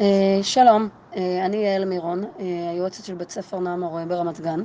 אה, 0.00 0.38
שלום, 0.42 0.88
אה, 1.16 1.46
אני 1.46 1.56
יעל 1.56 1.84
מירון, 1.84 2.24
אה, 2.24 2.44
היועצת 2.70 3.04
של 3.04 3.14
בית 3.14 3.30
ספר 3.30 3.58
נעם 3.58 3.84
הרואה 3.84 4.04
ברמת 4.04 4.40
גן. 4.40 4.60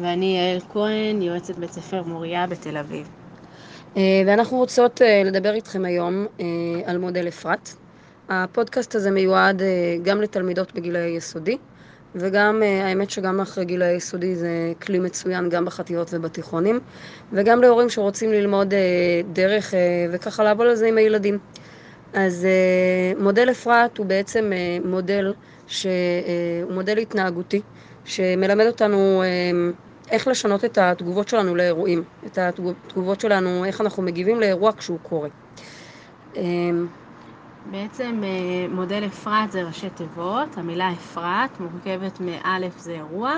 ואני 0.00 0.38
יעל 0.38 0.60
כהן, 0.72 1.22
יועצת 1.22 1.56
בית 1.58 1.72
ספר 1.72 2.02
מוריה 2.02 2.46
בתל 2.46 2.76
אביב. 2.76 3.08
ואנחנו 4.26 4.56
רוצות 4.56 5.00
לדבר 5.24 5.52
איתכם 5.52 5.84
היום 5.84 6.26
על 6.86 6.98
מודל 6.98 7.28
אפרת. 7.28 7.70
הפודקאסט 8.28 8.94
הזה 8.94 9.10
מיועד 9.10 9.62
גם 10.02 10.20
לתלמידות 10.20 10.74
בגילי 10.74 10.98
יסודי, 11.16 11.56
וגם, 12.14 12.62
האמת 12.84 13.10
שגם 13.10 13.40
אחרי 13.40 13.64
גילי 13.64 13.92
יסודי 13.92 14.36
זה 14.36 14.72
כלי 14.82 14.98
מצוין 14.98 15.48
גם 15.48 15.64
בחטיבות 15.64 16.14
ובתיכונים, 16.14 16.80
וגם 17.32 17.60
להורים 17.60 17.88
שרוצים 17.88 18.32
ללמוד 18.32 18.74
דרך 19.32 19.74
וככה 20.12 20.44
לעבוד 20.44 20.66
על 20.66 20.74
זה 20.74 20.86
עם 20.86 20.98
הילדים. 20.98 21.38
אז 22.12 22.46
uh, 23.16 23.22
מודל 23.22 23.50
אפרת 23.50 23.98
הוא 23.98 24.06
בעצם 24.06 24.50
uh, 24.52 24.86
מודל 24.86 25.34
שהוא 25.66 25.92
uh, 26.68 26.72
מודל 26.72 26.98
התנהגותי 26.98 27.62
שמלמד 28.04 28.66
אותנו 28.66 29.22
איך 30.10 30.28
לשנות 30.28 30.64
את 30.64 30.78
התגובות 30.78 31.28
שלנו 31.28 31.54
לאירועים, 31.54 32.04
את 32.26 32.38
התגובות 32.38 33.20
שלנו, 33.20 33.64
איך 33.64 33.80
אנחנו 33.80 34.02
מגיבים 34.02 34.40
לאירוע 34.40 34.72
כשהוא 34.76 35.00
קורה. 35.00 35.28
בעצם 37.64 38.22
מודל 38.70 39.06
אפרת 39.06 39.50
זה 39.52 39.62
ראשי 39.62 39.90
תיבות, 39.90 40.58
המילה 40.58 40.92
אפרת 40.92 41.60
מורכבת 41.60 42.20
מאלף 42.20 42.78
זה 42.78 42.92
אירוע, 42.92 43.34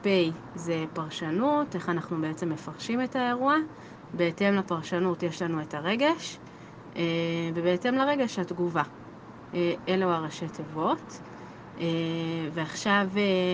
פ' 0.00 0.08
זה 0.54 0.84
פרשנות, 0.92 1.74
איך 1.74 1.88
אנחנו 1.88 2.20
בעצם 2.20 2.48
מפרשים 2.48 3.04
את 3.04 3.16
האירוע, 3.16 3.54
בהתאם 4.12 4.54
לפרשנות 4.54 5.22
יש 5.22 5.42
לנו 5.42 5.62
את 5.62 5.74
הרגש, 5.74 6.40
אה, 6.96 7.02
ובהתאם 7.54 7.94
לרגש 7.94 8.38
התגובה. 8.38 8.82
אה, 9.54 9.74
אלו 9.88 10.06
הראשי 10.10 10.48
תיבות. 10.48 11.20
אה, 11.78 11.84
ועכשיו 12.52 13.08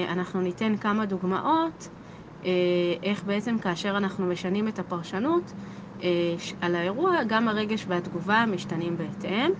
אנחנו 0.08 0.40
ניתן 0.40 0.76
כמה 0.76 1.06
דוגמאות 1.06 1.88
איך 3.02 3.24
בעצם 3.24 3.58
כאשר 3.58 3.96
אנחנו 3.96 4.26
משנים 4.26 4.68
את 4.68 4.78
הפרשנות 4.78 5.52
על 6.60 6.74
האירוע, 6.74 7.10
גם 7.28 7.48
הרגש 7.48 7.84
והתגובה 7.88 8.44
משתנים 8.48 8.96
בהתאם. 8.96 9.50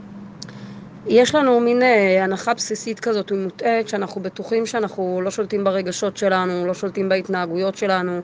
יש 1.07 1.35
לנו 1.35 1.61
מין 1.61 1.83
הנחה 2.21 2.55
בסיסית 2.55 3.01
כזאת 3.01 3.33
ומוטעית 3.33 3.89
שאנחנו 3.89 4.23
בטוחים 4.23 4.67
שאנחנו 4.67 5.21
לא 5.25 5.31
שולטים 5.31 5.65
ברגשות 5.65 6.17
שלנו, 6.17 6.67
לא 6.67 6.75
שולטים 6.75 7.09
בהתנהגויות 7.09 7.75
שלנו, 7.75 8.23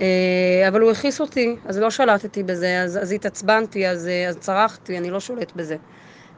אה, 0.00 0.64
אבל 0.68 0.80
הוא 0.80 0.90
הכעיס 0.90 1.20
אותי, 1.20 1.60
אז 1.64 1.78
לא 1.78 1.90
שלטתי 1.90 2.42
בזה, 2.42 2.82
אז, 2.82 2.98
אז 3.02 3.12
התעצבנתי, 3.12 3.88
אז, 3.88 4.08
אז 4.28 4.36
צרחתי, 4.38 4.98
אני 4.98 5.10
לא 5.10 5.20
שולט 5.20 5.52
בזה. 5.54 5.76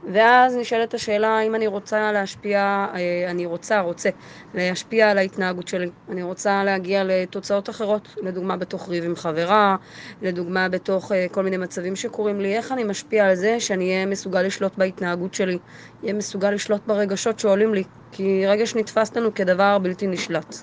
ואז 0.03 0.57
נשאלת 0.57 0.95
השאלה 0.95 1.29
האם 1.29 1.55
אני 1.55 1.67
רוצה 1.67 2.13
להשפיע, 2.13 2.87
אה, 2.95 3.31
אני 3.31 3.47
רוצה, 3.47 3.81
רוצה, 3.81 4.11
להשפיע 4.55 5.11
על 5.11 5.19
ההתנהגות 5.19 5.69
שלי. 5.69 5.91
אני 6.09 6.23
רוצה 6.23 6.65
להגיע 6.65 7.05
לתוצאות 7.05 7.71
אחרות, 7.71 8.15
לדוגמה 8.23 8.57
בתוך 8.57 8.89
ריב 8.89 9.05
עם 9.05 9.17
חברה, 9.17 9.77
לדוגמה 10.23 10.69
בתוך 10.69 11.13
אה, 11.13 11.27
כל 11.31 11.43
מיני 11.43 11.57
מצבים 11.57 11.97
שקורים 11.97 12.41
לי, 12.41 12.57
איך 12.57 12.73
אני 12.73 12.85
משפיע 12.85 13.27
על 13.27 13.35
זה 13.35 13.61
שאני 13.61 13.85
אהיה 13.85 14.07
מסוגל 14.07 14.43
לשלוט 14.43 14.77
בהתנהגות 14.79 15.35
שלי, 15.35 15.59
אהיה 16.03 16.15
מסוגל 16.15 16.51
לשלוט 16.51 16.87
ברגשות 16.87 17.39
שעולים 17.39 17.75
לי, 17.75 17.85
כי 18.13 18.47
רגש 18.47 18.75
נתפס 18.77 19.17
לנו 19.17 19.35
כדבר 19.35 19.79
בלתי 19.79 20.07
נשלט. 20.07 20.55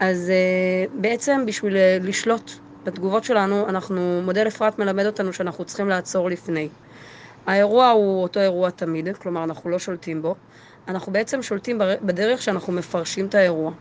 אז 0.00 0.32
uh, 0.32 0.90
בעצם 1.00 1.44
בשביל 1.46 1.76
לשלוט 2.00 2.50
בתגובות 2.86 3.24
שלנו, 3.24 3.68
אנחנו, 3.68 4.22
מודל 4.24 4.48
אפרת 4.48 4.78
מלמד 4.78 5.06
אותנו 5.06 5.32
שאנחנו 5.32 5.64
צריכים 5.64 5.88
לעצור 5.88 6.30
לפני. 6.30 6.68
האירוע 7.46 7.90
הוא 7.90 8.22
אותו 8.22 8.40
אירוע 8.40 8.70
תמיד, 8.70 9.16
כלומר 9.16 9.44
אנחנו 9.44 9.70
לא 9.70 9.78
שולטים 9.78 10.22
בו, 10.22 10.34
אנחנו 10.88 11.12
בעצם 11.12 11.42
שולטים 11.42 11.78
בדרך 12.02 12.42
שאנחנו 12.42 12.72
מפרשים 12.72 13.26
את 13.26 13.34
האירוע. 13.34 13.72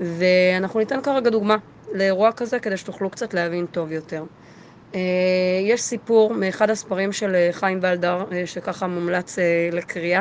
ואנחנו 0.00 0.80
ניתן 0.80 1.00
כרגע 1.02 1.30
דוגמה 1.30 1.56
לאירוע 1.92 2.32
כזה 2.32 2.58
כדי 2.58 2.76
שתוכלו 2.76 3.10
קצת 3.10 3.34
להבין 3.34 3.66
טוב 3.66 3.92
יותר. 3.92 4.24
Uh, 4.92 4.96
יש 5.62 5.80
סיפור 5.80 6.34
מאחד 6.34 6.70
הספרים 6.70 7.12
של 7.12 7.48
חיים 7.52 7.78
ולדר, 7.82 8.24
uh, 8.30 8.32
שככה 8.46 8.86
מומלץ 8.86 9.38
לקריאה, 9.72 10.20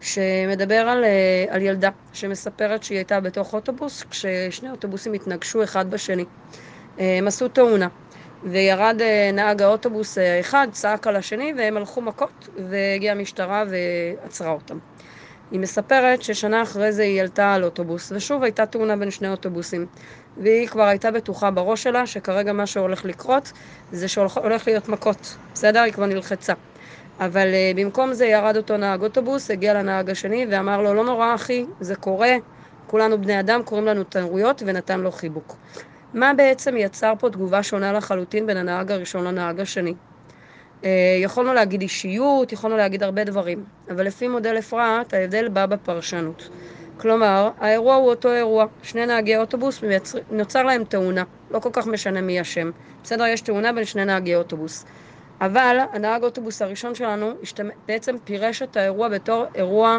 שמדבר 0.00 0.74
על, 0.88 1.04
אה, 1.04 1.44
על 1.48 1.62
ילדה 1.62 1.90
שמספרת 2.12 2.82
שהיא 2.82 2.98
הייתה 2.98 3.20
בתוך 3.20 3.54
אוטובוס 3.54 4.04
כששני 4.10 4.70
אוטובוסים 4.70 5.12
התנגשו 5.12 5.64
אחד 5.64 5.90
בשני. 5.90 6.24
אה, 6.98 7.18
הם 7.18 7.26
עשו 7.26 7.48
תאונה, 7.48 7.88
וירד 8.46 9.02
אה, 9.02 9.30
נהג 9.32 9.62
האוטובוס 9.62 10.18
האחד, 10.18 10.68
צעק 10.72 11.06
על 11.06 11.16
השני, 11.16 11.52
והם 11.58 11.76
הלכו 11.76 12.00
מכות, 12.00 12.48
והגיעה 12.68 13.14
המשטרה 13.14 13.64
ועצרה 13.68 14.50
אותם. 14.50 14.78
היא 15.50 15.60
מספרת 15.60 16.22
ששנה 16.22 16.62
אחרי 16.62 16.92
זה 16.92 17.02
היא 17.02 17.20
עלתה 17.20 17.54
על 17.54 17.64
אוטובוס, 17.64 18.12
ושוב 18.12 18.42
הייתה 18.42 18.66
תאונה 18.66 18.96
בין 18.96 19.10
שני 19.10 19.28
אוטובוסים. 19.28 19.86
והיא 20.36 20.68
כבר 20.68 20.82
הייתה 20.82 21.10
בטוחה 21.10 21.50
בראש 21.50 21.82
שלה 21.82 22.06
שכרגע 22.06 22.52
מה 22.52 22.66
שהולך 22.66 23.04
לקרות 23.04 23.52
זה 23.92 24.08
שהולך 24.08 24.66
להיות 24.66 24.88
מכות, 24.88 25.36
בסדר? 25.54 25.80
היא 25.80 25.92
כבר 25.92 26.06
נלחצה. 26.06 26.52
אבל 27.20 27.48
uh, 27.48 27.76
במקום 27.76 28.12
זה 28.12 28.26
ירד 28.26 28.56
אותו 28.56 28.76
נהג 28.76 29.02
אוטובוס, 29.02 29.50
הגיע 29.50 29.74
לנהג 29.74 30.10
השני 30.10 30.46
ואמר 30.50 30.82
לו, 30.82 30.94
לא 30.94 31.04
נורא 31.04 31.34
אחי, 31.34 31.66
זה 31.80 31.96
קורה, 31.96 32.34
כולנו 32.86 33.20
בני 33.20 33.40
אדם, 33.40 33.62
קוראים 33.62 33.86
לנו 33.86 34.04
טעויות, 34.04 34.62
ונתן 34.66 35.00
לו 35.00 35.12
חיבוק. 35.12 35.56
מה 36.14 36.34
בעצם 36.34 36.76
יצר 36.76 37.12
פה 37.18 37.30
תגובה 37.30 37.62
שונה 37.62 37.92
לחלוטין 37.92 38.46
בין 38.46 38.56
הנהג 38.56 38.92
הראשון 38.92 39.24
לנהג 39.24 39.60
השני? 39.60 39.94
Uh, 40.82 40.86
יכולנו 41.22 41.54
להגיד 41.54 41.80
אישיות, 41.80 42.52
יכולנו 42.52 42.76
להגיד 42.76 43.02
הרבה 43.02 43.24
דברים, 43.24 43.64
אבל 43.90 44.06
לפי 44.06 44.28
מודל 44.28 44.58
אפרת, 44.58 45.14
ההבדל 45.14 45.48
בא 45.48 45.66
בפרשנות. 45.66 46.48
כלומר, 46.96 47.50
האירוע 47.58 47.94
הוא 47.94 48.08
אותו 48.08 48.32
אירוע, 48.32 48.66
שני 48.82 49.06
נהגי 49.06 49.36
אוטובוס, 49.36 49.84
נוצר 50.30 50.62
להם 50.62 50.84
תאונה, 50.84 51.24
לא 51.50 51.58
כל 51.58 51.70
כך 51.72 51.86
משנה 51.86 52.20
מי 52.20 52.40
אשם. 52.40 52.70
בסדר, 53.02 53.26
יש 53.26 53.40
תאונה 53.40 53.72
בין 53.72 53.84
שני 53.84 54.04
נהגי 54.04 54.34
אוטובוס. 54.34 54.84
אבל 55.40 55.78
הנהג 55.92 56.22
אוטובוס 56.22 56.62
הראשון 56.62 56.94
שלנו 56.94 57.32
השתמ... 57.42 57.68
בעצם 57.88 58.16
פירש 58.24 58.62
את 58.62 58.76
האירוע 58.76 59.08
בתור 59.08 59.44
אירוע 59.54 59.98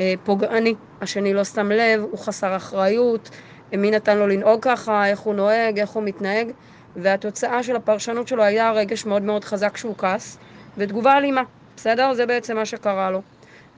אה, 0.00 0.14
פוגעני. 0.24 0.74
השני 1.00 1.34
לא 1.34 1.44
שם 1.44 1.72
לב, 1.72 2.02
הוא 2.10 2.18
חסר 2.18 2.56
אחריות, 2.56 3.30
מי 3.72 3.90
נתן 3.90 4.18
לו 4.18 4.26
לנהוג 4.26 4.62
ככה, 4.62 5.06
איך 5.06 5.20
הוא 5.20 5.34
נוהג, 5.34 5.78
איך 5.78 5.90
הוא 5.90 6.02
מתנהג, 6.02 6.50
והתוצאה 6.96 7.62
של 7.62 7.76
הפרשנות 7.76 8.28
שלו 8.28 8.42
היה 8.42 8.72
רגש 8.72 9.06
מאוד 9.06 9.22
מאוד 9.22 9.44
חזק 9.44 9.76
שהוא 9.76 9.94
כעס, 9.98 10.38
ותגובה 10.78 11.16
אלימה, 11.16 11.42
בסדר? 11.76 12.14
זה 12.14 12.26
בעצם 12.26 12.56
מה 12.56 12.66
שקרה 12.66 13.10
לו. 13.10 13.22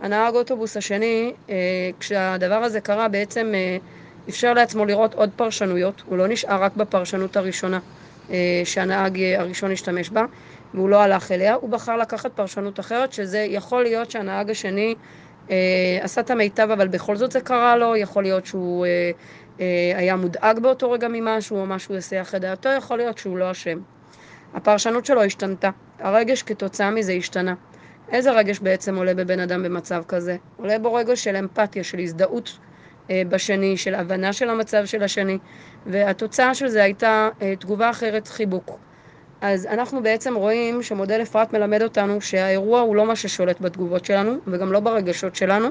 הנהג 0.00 0.34
אוטובוס 0.34 0.76
השני, 0.76 1.32
אה, 1.50 1.54
כשהדבר 2.00 2.54
הזה 2.54 2.80
קרה, 2.80 3.08
בעצם 3.08 3.52
אה, 3.54 3.76
אפשר 4.28 4.52
לעצמו 4.54 4.84
לראות 4.84 5.14
עוד 5.14 5.30
פרשנויות, 5.36 6.02
הוא 6.06 6.18
לא 6.18 6.28
נשאר 6.28 6.62
רק 6.62 6.76
בפרשנות 6.76 7.36
הראשונה 7.36 7.78
אה, 8.30 8.62
שהנהג 8.64 9.18
הראשון 9.36 9.72
השתמש 9.72 10.10
בה, 10.10 10.24
והוא 10.74 10.88
לא 10.88 11.02
הלך 11.02 11.32
אליה, 11.32 11.54
הוא 11.54 11.70
בחר 11.70 11.96
לקחת 11.96 12.32
פרשנות 12.32 12.80
אחרת, 12.80 13.12
שזה 13.12 13.46
יכול 13.48 13.82
להיות 13.82 14.10
שהנהג 14.10 14.50
השני 14.50 14.94
עשה 16.00 16.20
את 16.20 16.30
המיטב, 16.30 16.70
אבל 16.70 16.88
בכל 16.88 17.16
זאת 17.16 17.32
זה 17.32 17.40
קרה 17.40 17.76
לו, 17.76 17.96
יכול 17.96 18.22
להיות 18.22 18.46
שהוא 18.46 18.86
היה 19.94 20.16
מודאג 20.16 20.58
באותו 20.58 20.90
רגע 20.90 21.08
ממשהו, 21.10 21.56
או 21.56 21.66
משהו 21.66 21.94
יסיח 21.94 22.34
את 22.34 22.40
דעתו, 22.40 22.68
יכול 22.68 22.98
להיות 22.98 23.18
שהוא 23.18 23.38
לא 23.38 23.50
אשם. 23.50 23.78
הפרשנות 24.54 25.06
שלו 25.06 25.22
השתנתה, 25.22 25.70
הרגש 25.98 26.42
כתוצאה 26.42 26.90
מזה 26.90 27.12
השתנה. 27.12 27.54
איזה 28.12 28.30
רגש 28.30 28.58
בעצם 28.58 28.96
עולה 28.96 29.14
בבן 29.14 29.40
אדם 29.40 29.62
במצב 29.62 30.02
כזה? 30.08 30.36
עולה 30.56 30.78
בו 30.78 30.94
רגש 30.94 31.24
של 31.24 31.36
אמפתיה, 31.36 31.84
של 31.84 31.98
הזדהות 31.98 32.58
אה, 33.10 33.22
בשני, 33.28 33.76
של 33.76 33.94
הבנה 33.94 34.32
של 34.32 34.50
המצב 34.50 34.86
של 34.86 35.02
השני, 35.02 35.38
והתוצאה 35.86 36.54
של 36.54 36.68
זה 36.68 36.82
הייתה 36.82 37.28
אה, 37.42 37.56
תגובה 37.56 37.90
אחרת, 37.90 38.28
חיבוק. 38.28 38.70
אז 39.40 39.66
אנחנו 39.66 40.02
בעצם 40.02 40.34
רואים 40.34 40.82
שמודל 40.82 41.22
אפרת 41.22 41.52
מלמד 41.52 41.82
אותנו 41.82 42.20
שהאירוע 42.20 42.80
הוא 42.80 42.96
לא 42.96 43.06
מה 43.06 43.16
ששולט 43.16 43.60
בתגובות 43.60 44.04
שלנו 44.04 44.36
וגם 44.46 44.72
לא 44.72 44.80
ברגשות 44.80 45.36
שלנו, 45.36 45.68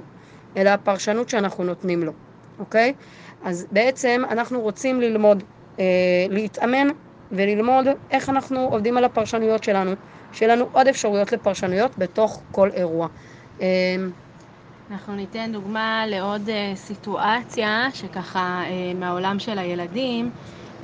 אלא 0.57 0.69
הפרשנות 0.69 1.29
שאנחנו 1.29 1.63
נותנים 1.63 2.03
לו, 2.03 2.11
אוקיי? 2.59 2.93
אז 3.43 3.67
בעצם 3.71 4.21
אנחנו 4.29 4.61
רוצים 4.61 5.01
ללמוד, 5.01 5.43
אה, 5.79 5.83
להתאמן 6.29 6.87
וללמוד 7.31 7.85
איך 8.11 8.29
אנחנו 8.29 8.59
עובדים 8.59 8.97
על 8.97 9.03
הפרשנויות 9.03 9.63
שלנו, 9.63 9.91
שיהיה 10.31 10.55
לנו 10.55 10.69
עוד 10.71 10.87
אפשרויות 10.87 11.31
לפרשנויות 11.31 11.97
בתוך 11.97 12.45
כל 12.51 12.69
אירוע. 12.71 13.07
אה, 13.61 13.95
אנחנו 14.89 15.15
ניתן 15.15 15.51
דוגמה 15.51 16.03
לעוד 16.07 16.49
אה, 16.49 16.71
סיטואציה 16.75 17.87
שככה 17.93 18.63
אה, 18.65 18.93
מהעולם 18.95 19.39
של 19.39 19.57
הילדים. 19.59 20.31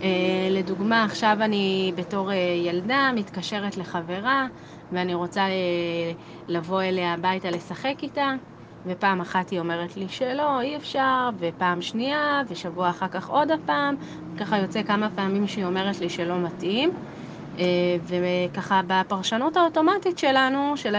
אה, 0.02 0.08
לדוגמה, 0.52 1.04
עכשיו 1.04 1.38
אני 1.42 1.94
בתור 1.96 2.32
אה, 2.32 2.36
ילדה 2.66 3.12
מתקשרת 3.16 3.78
לחברה 3.78 4.48
ואני 4.92 5.14
רוצה 5.14 5.42
אה, 5.42 6.12
לבוא 6.48 6.82
אליה 6.84 7.14
הביתה 7.14 7.52
לשחק 7.52 7.96
איתה 8.04 8.34
ופעם 8.86 9.22
אחת 9.22 9.50
היא 9.50 9.60
אומרת 9.60 9.98
לי 9.98 10.10
שלא, 10.10 10.62
אי 10.62 10.78
אפשר, 10.78 11.30
ופעם 11.40 11.82
שנייה, 11.82 12.42
ושבוע 12.50 12.90
אחר 12.90 13.08
כך 13.08 13.30
עוד 13.30 13.52
הפעם, 13.52 13.96
ככה 14.38 14.58
יוצא 14.58 14.84
כמה 14.84 15.10
פעמים 15.10 15.48
שהיא 15.48 15.66
אומרת 15.66 16.02
לי 16.02 16.10
שלא 16.10 16.40
מתאים. 16.40 16.92
וככה 18.04 18.82
בפרשנות 18.88 19.58
האוטומטית 19.58 20.18
שלנו, 20.18 20.78
של 20.78 20.96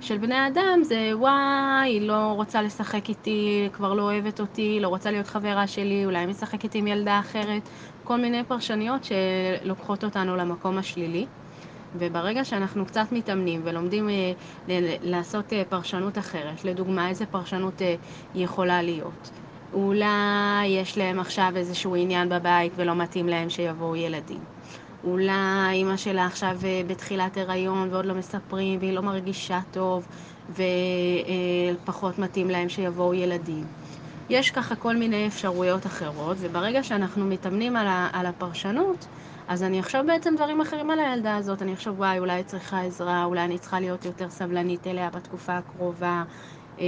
של 0.00 0.18
בני 0.18 0.46
אדם 0.46 0.78
זה 0.82 1.10
וואי, 1.12 1.32
היא 1.88 2.00
לא 2.08 2.32
רוצה 2.36 2.62
לשחק 2.62 3.08
איתי, 3.08 3.68
כבר 3.72 3.94
לא 3.94 4.02
אוהבת 4.02 4.40
אותי, 4.40 4.78
לא 4.80 4.88
רוצה 4.88 5.10
להיות 5.10 5.26
חברה 5.26 5.66
שלי, 5.66 6.04
אולי 6.04 6.26
משחקת 6.26 6.74
עם 6.74 6.86
ילדה 6.86 7.20
אחרת, 7.20 7.68
כל 8.02 8.16
מיני 8.20 8.44
פרשניות 8.44 9.04
שלוקחות 9.04 10.04
אותנו 10.04 10.36
למקום 10.36 10.78
השלילי. 10.78 11.28
וברגע 11.94 12.44
שאנחנו 12.44 12.86
קצת 12.86 13.06
מתאמנים 13.12 13.60
ולומדים 13.64 14.08
אה, 14.08 14.32
לעשות 15.02 15.52
אה, 15.52 15.62
פרשנות 15.68 16.18
אחרת, 16.18 16.64
לדוגמה 16.64 17.08
איזה 17.08 17.26
פרשנות 17.26 17.82
אה, 17.82 17.94
יכולה 18.34 18.82
להיות, 18.82 19.30
אולי 19.72 20.66
יש 20.66 20.98
להם 20.98 21.20
עכשיו 21.20 21.52
איזשהו 21.56 21.94
עניין 21.94 22.28
בבית 22.28 22.72
ולא 22.76 22.94
מתאים 22.94 23.28
להם 23.28 23.50
שיבואו 23.50 23.96
ילדים. 23.96 24.40
אולי 25.04 25.32
אימא 25.72 25.96
שלה 25.96 26.26
עכשיו 26.26 26.58
בתחילת 26.86 27.36
הריון 27.36 27.88
ועוד 27.92 28.04
לא 28.06 28.14
מספרים 28.14 28.78
והיא 28.80 28.92
לא 28.92 29.02
מרגישה 29.02 29.60
טוב 29.70 30.06
ופחות 30.50 32.18
מתאים 32.18 32.50
להם 32.50 32.68
שיבואו 32.68 33.14
ילדים. 33.14 33.64
יש 34.28 34.50
ככה 34.50 34.76
כל 34.76 34.96
מיני 34.96 35.26
אפשרויות 35.26 35.86
אחרות, 35.86 36.36
וברגע 36.40 36.82
שאנחנו 36.82 37.26
מתאמנים 37.26 37.76
על 38.12 38.26
הפרשנות, 38.26 39.08
אז 39.48 39.62
אני 39.62 39.80
אחשוב 39.80 40.06
בעצם 40.06 40.34
דברים 40.36 40.60
אחרים 40.60 40.90
על 40.90 40.98
הילדה 41.00 41.36
הזאת, 41.36 41.62
אני 41.62 41.72
אחשוב 41.74 41.98
וואי, 41.98 42.18
אולי 42.18 42.32
היא 42.32 42.44
צריכה 42.44 42.80
עזרה, 42.80 43.24
אולי 43.24 43.44
אני 43.44 43.58
צריכה 43.58 43.80
להיות 43.80 44.04
יותר 44.04 44.30
סבלנית 44.30 44.86
אליה 44.86 45.10
בתקופה 45.10 45.56
הקרובה, 45.56 46.24
אה, 46.78 46.84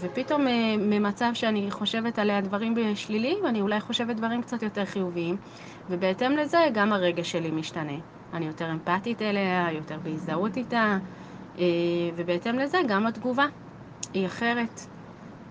ופתאום 0.00 0.46
אה, 0.48 0.76
ממצב 0.78 1.30
שאני 1.34 1.70
חושבת 1.70 2.18
עליה 2.18 2.40
דברים 2.40 2.74
שליליים, 2.94 3.46
אני 3.48 3.60
אולי 3.60 3.80
חושבת 3.80 4.16
דברים 4.16 4.42
קצת 4.42 4.62
יותר 4.62 4.84
חיוביים, 4.84 5.36
ובהתאם 5.88 6.32
לזה 6.36 6.58
גם 6.74 6.92
הרגש 6.92 7.30
שלי 7.30 7.50
משתנה. 7.50 7.96
אני 8.32 8.46
יותר 8.46 8.70
אמפתית 8.72 9.22
אליה, 9.22 9.68
יותר 9.72 9.98
בהזדהות 10.02 10.56
איתה, 10.56 10.98
אה, 11.58 11.64
ובהתאם 12.16 12.58
לזה 12.58 12.78
גם 12.88 13.06
התגובה 13.06 13.46
היא 14.12 14.26
אחרת. 14.26 14.80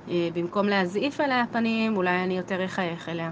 במקום 0.07 0.67
להזעיף 0.67 1.19
אליה 1.21 1.43
פנים, 1.51 1.97
אולי 1.97 2.23
אני 2.23 2.37
יותר 2.37 2.65
אחייך 2.65 3.09
אליה. 3.09 3.31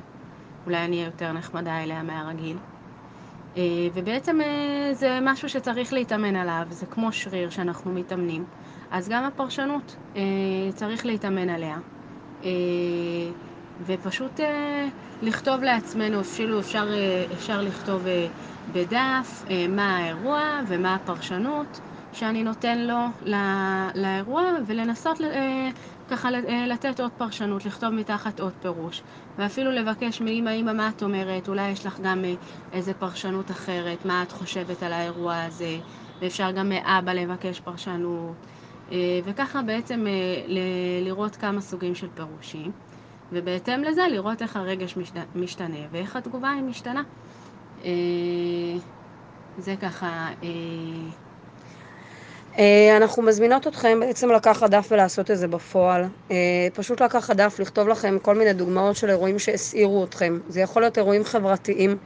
אולי 0.65 0.85
אני 0.85 0.95
אהיה 0.95 1.05
יותר 1.05 1.31
נחמדה 1.31 1.83
אליה 1.83 2.03
מהרגיל. 2.03 2.57
ובעצם 3.93 4.37
זה 4.91 5.19
משהו 5.21 5.49
שצריך 5.49 5.93
להתאמן 5.93 6.35
עליו, 6.35 6.65
זה 6.69 6.85
כמו 6.85 7.11
שריר 7.11 7.49
שאנחנו 7.49 7.91
מתאמנים. 7.91 8.45
אז 8.91 9.09
גם 9.09 9.23
הפרשנות 9.23 9.97
אה, 10.15 10.21
צריך 10.75 11.05
להתאמן 11.05 11.49
עליה. 11.49 11.77
אה, 12.43 12.49
ופשוט 13.79 14.39
אה, 14.39 14.87
לכתוב 15.21 15.61
לעצמנו, 15.63 16.21
אפילו 16.21 16.59
אפשר, 16.59 16.87
אה, 16.93 17.25
אפשר 17.33 17.61
לכתוב 17.61 18.07
אה, 18.07 18.27
בדף 18.67 19.43
אה, 19.49 19.65
מה 19.69 19.97
האירוע 19.97 20.59
ומה 20.67 20.95
הפרשנות 20.95 21.81
שאני 22.11 22.43
נותן 22.43 22.79
לו 22.79 23.05
לא, 23.21 23.37
לאירוע, 23.95 24.43
ולנסות 24.67 25.21
אה, 25.21 25.69
ככה 26.07 26.29
אה, 26.29 26.67
לתת 26.67 26.99
עוד 26.99 27.11
פרשנות, 27.11 27.65
לכתוב 27.65 27.89
מתחת 27.89 28.39
עוד 28.39 28.53
פירוש. 28.53 29.03
ואפילו 29.37 29.71
לבקש 29.71 30.21
מאמא, 30.21 30.49
אמא, 30.49 30.73
מה 30.73 30.89
את 30.89 31.03
אומרת? 31.03 31.47
אולי 31.47 31.69
יש 31.69 31.85
לך 31.85 31.99
גם 31.99 32.25
אה, 32.25 32.33
איזה 32.71 32.93
פרשנות 32.93 33.51
אחרת, 33.51 34.05
מה 34.05 34.23
את 34.23 34.31
חושבת 34.31 34.83
על 34.83 34.93
האירוע 34.93 35.43
הזה? 35.43 35.79
ואפשר 36.21 36.51
גם 36.51 36.69
מאבא 36.69 37.13
לבקש 37.13 37.59
פרשנות. 37.59 38.47
אה, 38.91 39.19
וככה 39.25 39.61
בעצם 39.61 40.07
אה, 40.07 40.45
לראות 41.01 41.35
כמה 41.35 41.61
סוגים 41.61 41.95
של 41.95 42.09
פירושים, 42.09 42.71
ובהתאם 43.31 43.83
לזה 43.83 44.01
לראות 44.11 44.41
איך 44.41 44.55
הרגש 44.55 44.97
משתנה 45.35 45.79
ואיך 45.91 46.15
התגובה 46.15 46.51
היא 46.51 46.63
משתנה. 46.63 47.03
אה, 47.83 47.89
זה 49.57 49.75
ככה... 49.81 50.29
אנחנו 52.97 53.23
מזמינות 53.23 53.67
אתכם 53.67 53.99
בעצם 53.99 54.31
לקחת 54.31 54.69
דף 54.69 54.87
ולעשות 54.91 55.31
את 55.31 55.37
זה 55.37 55.47
בפועל. 55.47 56.03
פשוט 56.73 57.01
לקחת 57.01 57.35
דף, 57.35 57.59
לכתוב 57.59 57.87
לכם 57.87 58.17
כל 58.21 58.35
מיני 58.35 58.53
דוגמאות 58.53 58.95
של 58.95 59.09
אירועים 59.09 59.39
שהסעירו 59.39 60.03
אתכם. 60.03 60.39
זה 60.49 60.61
יכול 60.61 60.81
להיות 60.81 60.97
אירועים 60.97 61.23
חברתיים. 61.23 61.97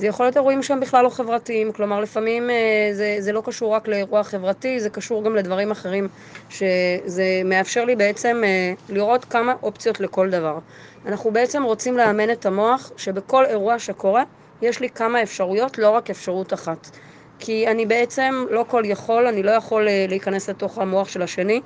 זה 0.00 0.06
יכול 0.06 0.26
להיות 0.26 0.36
אירועים 0.36 0.62
שהם 0.62 0.80
בכלל 0.80 1.04
לא 1.04 1.08
חברתיים, 1.08 1.72
כלומר 1.72 2.00
לפעמים 2.00 2.50
אה, 2.50 2.90
זה, 2.92 3.16
זה 3.18 3.32
לא 3.32 3.42
קשור 3.44 3.74
רק 3.74 3.88
לאירוע 3.88 4.22
חברתי, 4.22 4.80
זה 4.80 4.90
קשור 4.90 5.24
גם 5.24 5.34
לדברים 5.36 5.70
אחרים, 5.70 6.08
שזה 6.50 7.24
מאפשר 7.44 7.84
לי 7.84 7.96
בעצם 7.96 8.42
אה, 8.44 8.72
לראות 8.88 9.24
כמה 9.24 9.54
אופציות 9.62 10.00
לכל 10.00 10.30
דבר. 10.30 10.58
אנחנו 11.06 11.30
בעצם 11.30 11.62
רוצים 11.62 11.96
לאמן 11.96 12.30
את 12.30 12.46
המוח 12.46 12.92
שבכל 12.96 13.46
אירוע 13.46 13.78
שקורה 13.78 14.22
יש 14.62 14.80
לי 14.80 14.90
כמה 14.90 15.22
אפשרויות, 15.22 15.78
לא 15.78 15.90
רק 15.90 16.10
אפשרות 16.10 16.52
אחת. 16.52 16.90
כי 17.40 17.66
אני 17.66 17.86
בעצם 17.86 18.44
לא 18.50 18.64
כל 18.68 18.82
יכול, 18.86 19.26
אני 19.26 19.42
לא 19.42 19.50
יכול 19.50 19.88
אה, 19.88 20.06
להיכנס 20.08 20.48
לתוך 20.48 20.78
המוח 20.78 21.08
של 21.08 21.22
השני, 21.22 21.60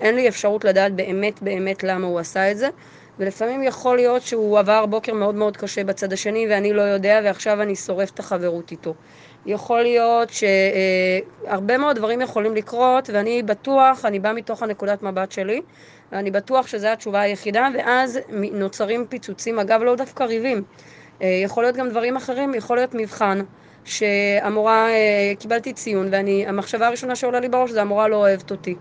אין 0.00 0.14
לי 0.14 0.28
אפשרות 0.28 0.64
לדעת 0.64 0.94
באמת 0.94 1.42
באמת 1.42 1.84
למה 1.84 2.06
הוא 2.06 2.18
עשה 2.18 2.50
את 2.50 2.58
זה. 2.58 2.68
ולפעמים 3.18 3.62
יכול 3.62 3.96
להיות 3.96 4.22
שהוא 4.22 4.58
עבר 4.58 4.86
בוקר 4.86 5.14
מאוד 5.14 5.34
מאוד 5.34 5.56
קשה 5.56 5.84
בצד 5.84 6.12
השני 6.12 6.46
ואני 6.50 6.72
לא 6.72 6.82
יודע 6.82 7.20
ועכשיו 7.24 7.62
אני 7.62 7.76
שורף 7.76 8.10
את 8.10 8.18
החברות 8.18 8.70
איתו. 8.70 8.94
יכול 9.46 9.82
להיות 9.82 10.28
שהרבה 10.30 11.78
מאוד 11.78 11.96
דברים 11.96 12.20
יכולים 12.20 12.54
לקרות 12.54 13.10
ואני 13.12 13.42
בטוח, 13.42 14.04
אני 14.04 14.18
באה 14.18 14.32
מתוך 14.32 14.62
הנקודת 14.62 15.02
מבט 15.02 15.32
שלי 15.32 15.60
ואני 16.12 16.30
בטוח 16.30 16.66
שזו 16.66 16.88
התשובה 16.88 17.20
היחידה 17.20 17.68
ואז 17.74 18.18
נוצרים 18.52 19.06
פיצוצים, 19.08 19.58
אגב 19.58 19.82
לא 19.82 19.96
דווקא 19.96 20.24
ריבים, 20.24 20.56
אה, 20.58 20.62
יכול 21.20 21.62
להיות 21.62 21.76
גם 21.76 21.88
דברים 21.88 22.16
אחרים, 22.16 22.54
יכול 22.54 22.76
להיות 22.76 22.94
מבחן 22.94 23.40
שהמורה, 23.84 24.88
אה, 24.88 25.32
קיבלתי 25.38 25.72
ציון 25.72 26.08
והמחשבה 26.12 26.86
הראשונה 26.86 27.16
שעולה 27.16 27.40
לי 27.40 27.48
בראש 27.48 27.70
זה 27.70 27.80
המורה 27.80 28.08
לא 28.08 28.16
אוהבת 28.16 28.50
אותי 28.50 28.74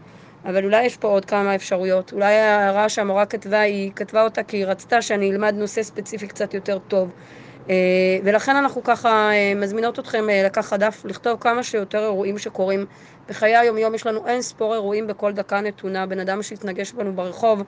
אבל 0.46 0.66
אולי 0.66 0.84
יש 0.86 0.98
פה 0.98 1.08
עוד 1.08 1.26
כמה 1.26 1.56
אפשרויות. 1.56 2.14
אולי 2.14 2.34
ההערה 2.34 2.90
שהמורה 2.90 3.26
כתבה, 3.26 3.60
היא 3.60 3.92
כתבה 3.96 4.24
אותה 4.24 4.44
כי 4.44 4.58
היא 4.58 4.66
רצתה 4.66 5.02
שאני 5.02 5.32
אלמד 5.32 5.56
נושא 5.58 5.84
ספציפי 5.84 6.28
קצת 6.28 6.54
יותר 6.54 6.80
טוב. 6.88 7.10
אה, 7.70 7.76
ולכן 8.24 8.56
אנחנו 8.56 8.84
ככה 8.84 9.32
אה, 9.32 9.54
מזמינות 9.56 10.00
אתכם 10.00 10.30
אה, 10.30 10.44
לקחת 10.46 10.80
דף, 10.80 11.02
לכתוב 11.06 11.40
כמה 11.40 11.64
שיותר 11.64 12.04
אירועים 12.04 12.38
שקורים. 12.38 12.86
בחיי 13.30 13.56
היום-יום 13.56 13.96
יש 13.96 14.08
לנו 14.08 14.28
אין 14.28 14.42
ספור 14.42 14.74
אירועים 14.74 15.08
בכל 15.08 15.32
דקה 15.32 15.62
נתונה, 15.62 16.06
בן 16.06 16.20
אדם 16.20 16.44
שהתנגש 16.44 16.92
בנו 16.92 17.14
ברחוב, 17.14 17.64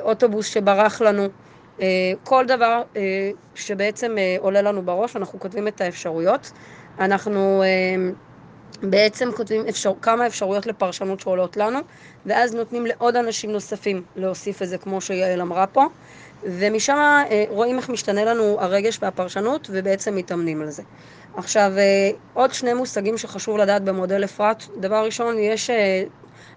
אוטובוס 0.00 0.46
שברח 0.46 1.00
לנו, 1.00 1.28
כל 2.24 2.44
דבר 2.46 2.82
שבעצם 3.54 4.16
עולה 4.38 4.62
לנו 4.62 4.82
בראש, 4.82 5.16
אנחנו 5.16 5.40
כותבים 5.40 5.68
את 5.68 5.80
האפשרויות. 5.80 6.52
אנחנו 6.98 7.62
בעצם 8.82 9.28
כותבים 9.36 9.66
אפשר, 9.68 9.92
כמה 10.02 10.26
אפשרויות 10.26 10.66
לפרשנות 10.66 11.20
שעולות 11.20 11.56
לנו, 11.56 11.78
ואז 12.26 12.54
נותנים 12.54 12.86
לעוד 12.86 13.16
אנשים 13.16 13.52
נוספים 13.52 14.02
להוסיף 14.16 14.62
את 14.62 14.68
זה, 14.68 14.78
כמו 14.78 15.00
שיעל 15.00 15.40
אמרה 15.40 15.66
פה, 15.66 15.86
ומשם 16.42 16.96
אה, 17.30 17.44
רואים 17.48 17.76
איך 17.76 17.88
משתנה 17.88 18.24
לנו 18.24 18.60
הרגש 18.60 18.98
והפרשנות, 19.02 19.68
ובעצם 19.72 20.16
מתאמנים 20.16 20.62
על 20.62 20.70
זה. 20.70 20.82
עכשיו, 21.36 21.72
אה, 21.78 22.10
עוד 22.34 22.52
שני 22.54 22.74
מושגים 22.74 23.18
שחשוב 23.18 23.56
לדעת 23.56 23.84
במודל 23.84 24.24
אפרת. 24.24 24.64
דבר 24.76 25.04
ראשון, 25.04 25.38
יש 25.38 25.70
אה, 25.70 26.02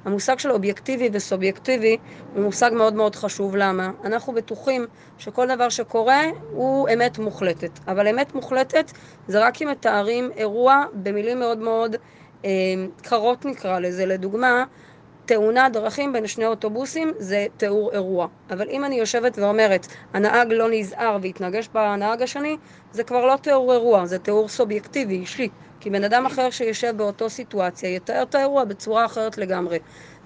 המושג 0.06 0.40
של 0.40 0.52
אובייקטיבי 0.52 1.10
וסובייקטיבי 1.14 1.98
הוא 2.34 2.44
מושג 2.44 2.72
מאוד 2.74 2.94
מאוד 2.94 3.16
חשוב. 3.16 3.56
למה? 3.56 3.92
אנחנו 4.04 4.34
בטוחים 4.34 4.86
שכל 5.18 5.48
דבר 5.56 5.70
שקורה 5.70 6.22
הוא 6.52 6.90
אמת 6.94 7.20
מוחלטת. 7.20 7.80
אבל 7.88 8.08
אמת 8.08 8.36
מוחלטת 8.36 8.92
זה 9.28 9.48
רק 9.48 9.62
אם 9.62 9.68
מתארים 9.68 10.30
אירוע 10.36 10.84
במילים 10.94 11.40
מאוד 11.40 11.58
מאוד 11.58 11.96
אה, 12.46 12.50
קרות 13.02 13.46
נקרא 13.46 13.80
לזה. 13.80 14.06
לדוגמה, 14.06 14.64
תאונת 15.26 15.74
דרכים 15.74 16.14
בין 16.14 16.28
שני 16.28 16.46
אוטובוסים 16.46 17.14
זה 17.20 17.46
תיאור 17.58 17.92
אירוע. 17.94 18.28
אבל 18.50 18.70
אם 18.70 18.86
אני 18.86 18.96
יושבת 18.96 19.38
ואומרת, 19.40 19.88
הנהג 20.14 20.54
לא 20.54 20.68
נזהר 20.72 21.18
והתנגש 21.22 21.68
בנהג 21.74 22.22
השני, 22.22 22.58
זה 22.92 23.04
כבר 23.04 23.26
לא 23.26 23.36
תיאור 23.36 23.74
אירוע, 23.74 24.06
זה 24.06 24.20
תיאור 24.20 24.48
סובייקטיבי, 24.48 25.16
אישי. 25.16 25.50
כי 25.80 25.90
בן 25.90 26.04
אדם 26.04 26.26
אחר 26.26 26.50
שיושב 26.50 26.94
באותו 26.98 27.30
סיטואציה 27.30 27.90
יתאר 27.96 28.24
את 28.24 28.36
האירוע 28.36 28.64
בצורה 28.64 29.06
אחרת 29.06 29.38
לגמרי. 29.38 29.80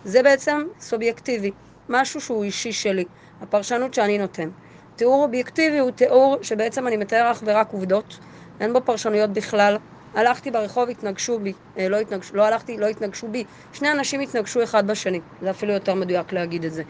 זה 0.03 0.23
בעצם 0.23 0.67
סובייקטיבי, 0.79 1.51
משהו 1.89 2.21
שהוא 2.21 2.43
אישי 2.43 2.71
שלי, 2.71 3.05
הפרשנות 3.41 3.93
שאני 3.93 4.17
נותן. 4.17 4.49
תיאור 4.95 5.23
אובייקטיבי 5.23 5.79
הוא 5.79 5.91
תיאור 5.91 6.37
שבעצם 6.41 6.87
אני 6.87 6.97
מתאר 6.97 7.31
אך 7.31 7.43
ורק 7.45 7.71
עובדות, 7.71 8.19
אין 8.59 8.73
בו 8.73 8.85
פרשנויות 8.85 9.33
בכלל. 9.33 9.77
הלכתי 10.13 10.51
ברחוב, 10.51 10.89
התנגשו 10.89 11.39
בי, 11.39 11.53
אה, 11.77 11.89
לא 11.89 11.97
התנגשו, 11.97 12.35
לא 12.35 12.43
הלכתי, 12.45 12.77
לא 12.77 12.85
התנגשו 12.85 13.27
בי. 13.27 13.43
שני 13.73 13.91
אנשים 13.91 14.19
התנגשו 14.19 14.63
אחד 14.63 14.87
בשני, 14.87 15.19
זה 15.41 15.49
אפילו 15.49 15.73
יותר 15.73 15.93
מדויק 15.93 16.33
להגיד 16.33 16.65
את 16.65 16.73
זה. 16.73 16.83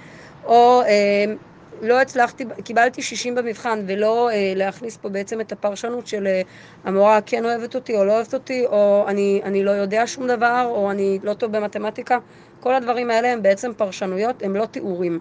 או 0.44 0.82
אה, 0.82 1.34
לא 1.82 2.02
הצלחתי, 2.02 2.46
קיבלתי 2.64 3.02
60 3.02 3.36
במבחן, 3.36 3.84
ולא 3.88 4.30
אה, 4.30 4.54
להכניס 4.56 4.98
פה 4.98 5.10
בעצם 5.10 5.42
את 5.42 5.52
הפרשנות 5.52 6.08
של 6.08 6.28
אה, 6.28 6.42
המורה 6.84 7.22
כן 7.26 7.46
אוהבת 7.46 7.76
אותי 7.76 7.96
או 7.96 8.06
לא 8.06 8.16
אוהבת 8.16 8.34
אותי, 8.34 8.66
או 8.66 9.06
אני, 9.08 9.42
אני 9.44 9.64
לא 9.64 9.72
יודע 9.72 10.04
שום 10.08 10.28
דבר, 10.28 10.68
או 10.70 10.92
אני 10.92 11.20
לא 11.24 11.34
טוב 11.34 11.58
במתמטיקה. 11.58 12.18
כל 12.60 12.74
הדברים 12.74 13.12
האלה 13.12 13.34
הם 13.34 13.42
בעצם 13.42 13.72
פרשנויות, 13.78 14.44
הם 14.44 14.56
לא 14.56 14.66
תיאורים. 14.66 15.20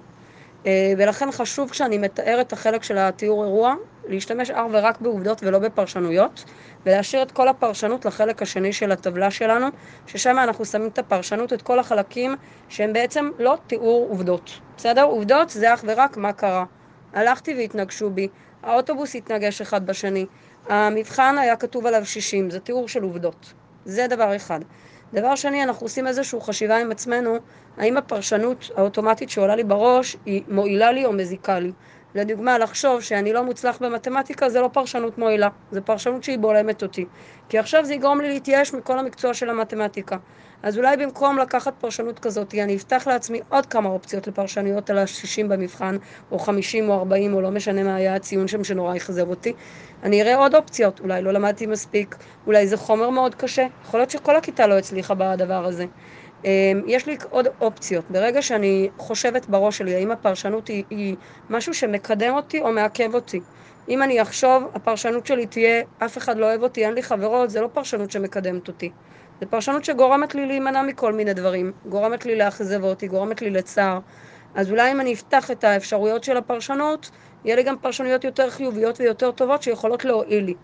אה, 0.67 0.93
ולכן 0.99 1.33
חשוב 1.33 1.71
כשאני 1.71 1.99
מתאר 1.99 2.41
את 2.41 2.53
החלק 2.53 2.83
של 2.83 2.99
התיאור 2.99 3.45
אירוע, 3.45 3.75
להשתמש 4.09 4.50
אך 4.50 4.67
ורק 4.73 5.00
בעובדות 5.00 5.43
ולא 5.43 5.59
בפרשנויות, 5.59 6.45
ולהשאיר 6.87 7.23
את 7.23 7.33
כל 7.33 7.49
הפרשנות 7.49 8.05
לחלק 8.05 8.43
השני 8.43 8.73
של 8.73 8.93
הטבלה 8.93 9.31
שלנו, 9.31 9.67
ששם 10.07 10.38
אנחנו 10.38 10.65
שמים 10.65 10.88
את 10.88 10.99
הפרשנות, 10.99 11.53
את 11.53 11.62
כל 11.62 11.79
החלקים 11.79 12.37
שהם 12.69 12.93
בעצם 12.93 13.31
לא 13.38 13.57
תיאור 13.67 14.07
עובדות. 14.11 14.50
בסדר? 14.77 15.03
עובדות 15.03 15.50
זה 15.50 15.75
אך 15.75 15.85
ורק 15.87 16.17
מה 16.17 16.33
קרה. 16.33 16.65
הלכתי 17.12 17.55
והתנגשו 17.55 18.11
בי, 18.11 18.29
האוטובוס 18.62 19.15
התנגש 19.15 19.61
אחד 19.61 19.87
בשני, 19.87 20.27
המבחן 20.69 21.38
היה 21.38 21.57
כתוב 21.57 21.87
עליו 21.87 22.07
60, 22.07 22.50
זה 22.50 22.61
תיאור 22.61 22.88
של 22.88 23.03
עובדות. 23.03 23.53
זה 23.85 24.07
דבר 24.07 24.37
אחד. 24.37 24.61
דבר 25.15 25.35
שני, 25.35 25.62
אנחנו 25.62 25.85
עושים 25.85 26.07
איזושהי 26.07 26.41
חשיבה 26.41 26.79
עם 26.81 26.91
עצמנו, 26.91 27.37
האם 27.77 27.97
הפרשנות 27.97 28.71
האוטומטית 28.77 29.31
שעולה 29.31 29.57
לי 29.57 29.65
בראש 29.65 30.17
היא 30.27 30.43
מועילה 30.49 30.93
לי 30.93 31.05
או 31.05 31.12
מזיקה 31.12 31.59
לי. 31.59 31.73
לדוגמה, 32.15 32.59
לחשוב 32.59 33.00
שאני 33.00 33.33
לא 33.33 33.45
מוצלח 33.45 33.79
במתמטיקה 33.83 34.49
זה 34.49 34.61
לא 34.61 34.69
פרשנות 34.73 35.19
מועילה, 35.19 35.49
זה 35.71 35.81
פרשנות 35.81 36.25
שהיא 36.25 36.38
בולמת 36.38 36.83
אותי. 36.83 37.05
כי 37.49 37.59
עכשיו 37.59 37.85
זה 37.85 37.95
יגרום 37.95 38.21
לי 38.21 38.29
להתייאש 38.29 38.75
מכל 38.75 38.99
המקצוע 38.99 39.35
של 39.35 39.50
המתמטיקה. 39.50 40.17
אז 40.62 40.79
אולי 40.79 40.97
במקום 40.97 41.38
לקחת 41.38 41.75
פרשנות 41.81 42.19
כזאת, 42.19 42.55
אני 42.55 42.77
אפתח 42.77 43.07
לעצמי 43.07 43.41
עוד 43.49 43.67
כמה 43.67 43.88
אופציות 43.88 44.27
לפרשנויות 44.27 44.91
על 44.91 44.99
ה-60 44.99 45.47
במבחן, 45.49 45.97
או 46.31 46.38
50 46.38 46.88
או 46.88 46.95
40, 46.95 47.35
או 47.35 47.41
לא 47.41 47.50
משנה 47.50 47.83
מה 47.83 47.97
היה 47.97 48.15
הציון 48.15 48.49
שם 48.49 48.65
שנורא 48.65 48.97
אכזב 48.97 49.29
אותי. 49.29 49.53
אני 50.03 50.23
אראה 50.23 50.37
עוד 50.37 50.55
אופציות, 50.55 51.00
אולי 51.00 51.23
לא 51.23 51.33
למדתי 51.33 51.67
מספיק, 51.67 52.17
אולי 52.47 52.67
זה 52.69 52.77
חומר 52.77 53.11
מאוד 53.11 53.35
קשה, 53.35 53.67
יכול 53.83 54.00
להיות 54.00 54.11
שכל 54.11 54.37
הכיתה 54.37 54.67
לא 54.67 54.79
הצליחה 54.79 55.15
בדבר 55.15 55.65
הזה. 55.67 55.87
אמ, 56.45 56.83
יש 56.87 57.07
לי 57.07 57.17
עוד 57.31 57.49
אופציות. 57.61 58.11
ברגע 58.11 58.43
שאני 58.43 58.91
חושבת 58.99 59.49
בראש 59.49 59.79
שלי 59.79 59.95
האם 59.95 60.11
הפרשנות 60.11 60.69
היא, 60.69 60.85
היא 60.91 61.17
משהו 61.49 61.75
שמקדם 61.75 62.35
אותי 62.35 62.61
או 62.61 62.73
מעכב 62.73 63.15
אותי. 63.15 63.45
אם 63.88 64.03
אני 64.03 64.23
אחשוב, 64.23 64.65
הפרשנות 64.75 65.27
שלי 65.27 65.47
תהיה, 65.47 65.83
אף 65.99 66.19
אחד 66.19 66.37
לא 66.38 66.47
אוהב 66.47 66.62
אותי, 66.62 66.85
אין 66.87 66.95
לי 66.95 67.03
חברות, 67.03 67.50
זה 67.50 67.61
לא 67.61 67.69
פרשנות 67.73 68.11
שמקדמת 68.11 68.69
אותי. 68.69 68.93
זה 69.40 69.47
פרשנות 69.47 69.85
שגורמת 69.85 70.35
לי 70.35 70.47
להימנע 70.47 70.83
מכל 70.83 71.12
מיני 71.12 71.35
דברים, 71.35 71.73
גורמת 71.87 72.26
לי 72.26 72.37
לאכזב 72.37 72.85
אותי, 72.85 73.09
גורמת 73.09 73.42
לי 73.42 73.50
לצער. 73.50 73.99
אז 74.54 74.71
אולי 74.71 74.92
אם 74.92 75.00
אני 75.00 75.14
אפתח 75.14 75.50
את 75.50 75.64
האפשרויות 75.64 76.25
של 76.25 76.37
הפרשנות, 76.37 77.11
יהיה 77.45 77.57
לי 77.57 77.62
גם 77.62 77.78
פרשנויות 77.78 78.25
יותר 78.25 78.50
חיוביות 78.50 79.00
ויותר 79.00 79.30
טובות 79.33 79.62
שיכולות 79.62 80.04
להועיל 80.04 80.45
לי. 80.45 80.54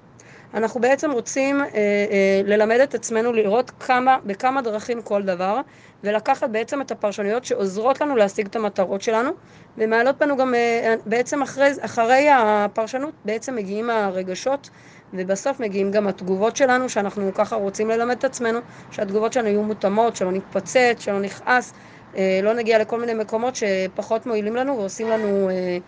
אנחנו 0.54 0.80
בעצם 0.80 1.11
רוצים 1.11 1.61
אה, 1.61 1.66
אה, 1.66 2.40
ללמד 2.44 2.80
את 2.80 2.94
עצמנו 2.94 3.32
לראות 3.32 3.70
כמה, 3.70 4.18
בכמה 4.25 4.62
דרכים 4.62 5.02
כל 5.02 5.23
דבר, 5.23 5.61
ולקחת 6.04 6.50
בעצם 6.50 6.80
את 6.80 6.90
הפרשנויות 6.90 7.44
שעוזרות 7.44 8.00
לנו 8.00 8.16
להשיג 8.16 8.46
את 8.46 8.56
המטרות 8.56 9.02
שלנו, 9.02 9.30
ומעלות 9.78 10.18
בנו 10.18 10.37
גם 10.37 10.54
אה, 10.54 10.94
בעצם 11.06 11.42
אחרי, 11.42 11.70
אחרי 11.80 12.28
הפרשנות 12.30 13.14
בעצם 13.25 13.56
מגיעים 13.56 13.90
הרגשות, 13.90 14.70
ובסוף 15.12 15.61
מגיעים 15.61 15.90
גם 15.90 16.06
התגובות 16.06 16.56
שלנו, 16.56 16.88
שאנחנו 16.88 17.34
ככה 17.34 17.56
רוצים 17.56 17.90
ללמד 17.90 18.16
את 18.16 18.25
עצמנו, 18.25 18.58
שהתגובות 18.90 19.32
שלנו 19.32 19.49
יהיו 19.49 19.62
מותאמות, 19.62 20.16
שלא 20.16 20.32
נתפוצץ, 20.32 20.96
שלא 20.99 21.20
נכעס, 21.20 21.73
אה, 22.16 22.40
לא 22.42 22.54
נגיע 22.54 22.78
לכל 22.78 23.00
מיני 23.00 23.14
מקומות 23.14 23.54
שפחות 23.54 24.26
מועילים 24.26 24.56
לנו 24.56 24.76
ועושים 24.76 25.08
לנו 25.08 25.50
אה, 25.50 25.78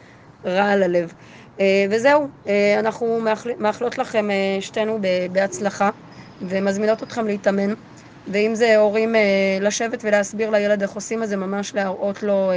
רע 0.44 0.64
על 0.64 0.82
הלב. 0.82 1.12
אה, 1.60 1.86
וזהו, 1.90 2.28
אה, 2.46 2.78
אנחנו 2.78 3.20
מאחלות 3.58 3.98
לכם 3.98 4.30
אה, 4.30 4.56
שתינו 4.60 4.98
בהצלחה 5.32 5.90
ומזמינות 6.40 7.02
אתכם 7.02 7.26
להתאמן 7.26 7.74
ואם 8.26 8.54
זה 8.54 8.76
הורים 8.76 9.14
לשבת 9.60 10.04
ולהסביר 10.04 10.50
לילד 10.50 10.82
איך 10.82 10.90
עושים 10.92 11.22
את 11.22 11.28
זה, 11.28 11.36
ממש 11.36 11.74
להראות 11.74 12.22
לו 12.22 12.50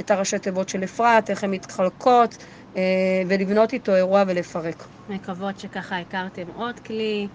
את 0.00 0.10
הראשי 0.10 0.38
תיבות 0.38 0.68
של 0.68 0.84
אפרת, 0.84 1.30
איך 1.30 1.44
הן 1.44 1.50
מתחלקות 1.50 2.44
ולבנות 3.28 3.72
איתו 3.72 3.94
אירוע 3.94 4.24
ולפרק. 4.26 4.88
מקוות 5.08 5.58
שככה 5.58 5.98
הכרתם 5.98 6.48
עוד 6.48 6.80
כלי 6.80 7.28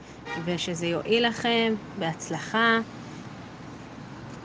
ושזה 0.46 0.88
יועיל 0.88 1.28
לכם, 1.28 1.74
בהצלחה. 1.98 2.80